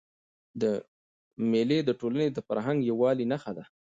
[1.51, 3.63] مېلې د ټولني د فرهنګي یووالي نخښه ده.